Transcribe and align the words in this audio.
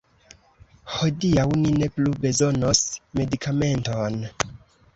Hodiaŭ 0.93 1.43
ni 1.59 1.73
ne 1.81 1.91
plu 1.97 2.15
bezonos 2.25 2.81
medikamenton! 3.21 4.21